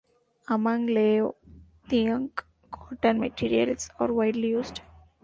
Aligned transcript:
Among 0.47 0.87
Lao 0.87 1.35
Theung, 1.87 2.31
cotton 2.71 3.19
materials 3.19 3.91
are 3.99 4.11
widely 4.11 4.47
used. 4.47 4.81